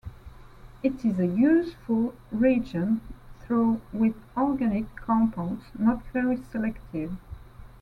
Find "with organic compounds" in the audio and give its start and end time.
3.93-5.65